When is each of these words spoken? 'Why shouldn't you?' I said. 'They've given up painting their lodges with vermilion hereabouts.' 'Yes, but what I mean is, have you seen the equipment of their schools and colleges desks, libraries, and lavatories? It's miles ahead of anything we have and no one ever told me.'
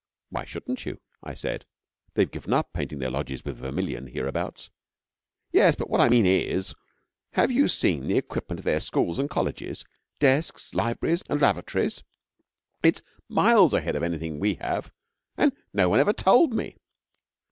'Why 0.29 0.45
shouldn't 0.45 0.83
you?' 0.87 0.99
I 1.21 1.35
said. 1.35 1.63
'They've 2.15 2.31
given 2.31 2.53
up 2.53 2.73
painting 2.73 2.97
their 2.97 3.11
lodges 3.11 3.45
with 3.45 3.59
vermilion 3.59 4.07
hereabouts.' 4.07 4.71
'Yes, 5.51 5.75
but 5.75 5.91
what 5.91 6.01
I 6.01 6.09
mean 6.09 6.25
is, 6.25 6.73
have 7.33 7.51
you 7.51 7.67
seen 7.67 8.07
the 8.07 8.17
equipment 8.17 8.57
of 8.57 8.63
their 8.65 8.79
schools 8.79 9.19
and 9.19 9.29
colleges 9.29 9.85
desks, 10.19 10.73
libraries, 10.73 11.21
and 11.29 11.39
lavatories? 11.39 12.01
It's 12.81 13.03
miles 13.29 13.75
ahead 13.75 13.95
of 13.95 14.01
anything 14.01 14.39
we 14.39 14.55
have 14.55 14.91
and 15.37 15.53
no 15.71 15.87
one 15.89 15.99
ever 15.99 16.13
told 16.13 16.51
me.' 16.55 16.77